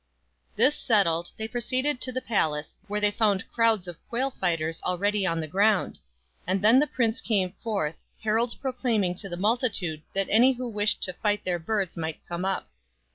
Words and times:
This 0.55 0.75
settled, 0.75 1.29
they 1.37 1.47
proceeded 1.47 2.01
to 2.01 2.11
the 2.11 2.23
palace 2.23 2.75
where 2.87 2.99
they 2.99 3.11
found 3.11 3.47
crowds 3.51 3.87
of 3.87 3.99
quail 4.09 4.31
fighters 4.31 4.81
already 4.81 5.27
on 5.27 5.39
the 5.39 5.47
ground; 5.47 5.99
and 6.47 6.59
then 6.63 6.79
the 6.79 6.87
prince 6.87 7.21
came 7.21 7.51
forth, 7.63 7.97
heralds 8.23 8.55
proclaiming 8.55 9.13
to 9.17 9.29
the 9.29 9.37
multi 9.37 9.69
tude 9.69 10.01
that 10.15 10.25
any 10.31 10.53
who 10.53 10.67
wished 10.67 11.03
to 11.03 11.13
fight 11.13 11.43
their 11.43 11.59
birds 11.59 11.95
might 11.95 12.19
come 12.27 12.45
up. 12.45 12.67